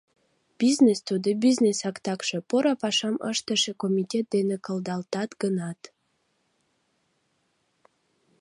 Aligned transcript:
Бизнес, 0.59 0.99
тудо, 1.07 1.29
бизнесак 1.43 1.95
такше, 2.07 2.37
поро 2.49 2.73
пашам 2.81 3.15
ыштыше 3.31 3.71
комитет 3.81 4.25
дене 4.35 4.55
кылдалтат 4.65 5.29
гынат. 5.41 5.81